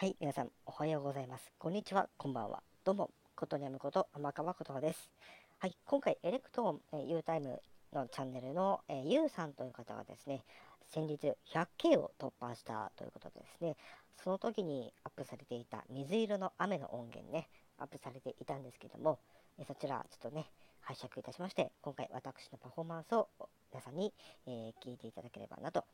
[0.00, 1.52] はい、皆さん、おはようございます。
[1.58, 2.62] こんにちは、こんばんは。
[2.84, 5.10] どうも、ことにゃむこと、天川ことはです。
[5.58, 7.60] はい、今回、エレクトーン、えー、U タイム
[7.92, 10.42] のチャンネルの、えー、U さんという方がですね、
[10.88, 13.76] 先日 100K を突破したということでですね、
[14.24, 19.18] その時にアップされていた水色の雨の音源ね、アップされていたんですけども、
[19.58, 20.46] えー、そちら、ちょっとね、
[20.80, 23.28] 拝借いたしまして、今回私のパフォーマンスを
[23.70, 24.14] 皆さんに、
[24.46, 25.84] え聞いていただければなと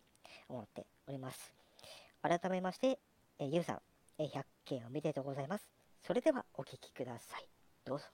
[0.49, 1.53] 思っております。
[2.23, 3.01] 改めまして、
[3.41, 3.81] えー、ゆうさん、
[4.19, 5.69] 100件おめでとうございます。
[6.03, 7.49] それではお聴きください。
[7.85, 8.05] どうぞ。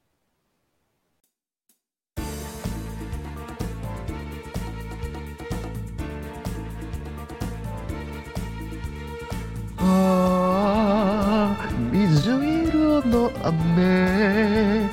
[9.78, 14.88] ああ水色の雨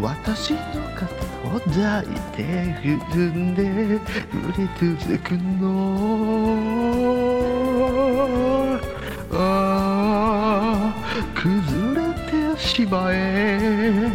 [0.00, 0.58] 私の
[0.94, 1.04] 肩
[1.54, 2.42] を抱いて
[3.10, 4.68] 踏んで降り
[4.98, 6.59] 続くの
[11.34, 14.10] 崩れてしまえ。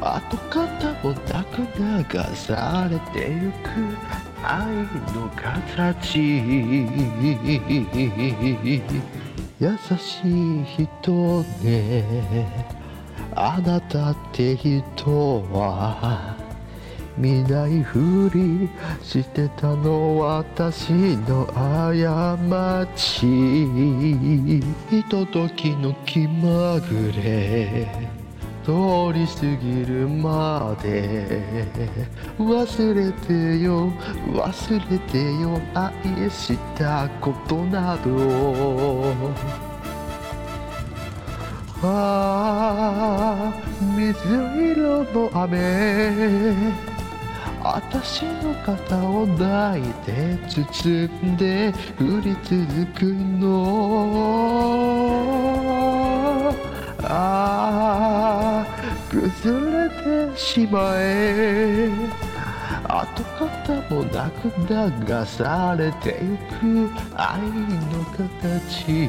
[0.00, 3.68] 跡形もなく流されてゆく
[4.42, 4.66] 愛
[5.14, 6.18] の形。
[9.60, 12.68] 優しい人ね。
[13.34, 16.31] あなたって人は。
[17.16, 18.68] 見ないふり
[19.02, 23.26] してたの私の過ち
[24.90, 27.88] ひとときの気まぐれ
[28.64, 28.70] 通
[29.12, 31.66] り過ぎるまで。
[32.38, 33.90] 忘れてよ
[34.32, 39.04] 忘れてよ愛したことなど。
[41.84, 43.62] ああ
[43.96, 44.16] 水
[44.72, 46.91] 色の雨。
[47.64, 54.42] 私の肩を抱いて包んで降り続くの。
[57.04, 58.68] ああ
[59.08, 59.90] 崩れ
[60.32, 61.88] てしまえ。
[62.88, 64.74] 跡形もなく流
[65.24, 69.08] されてゆく愛の形。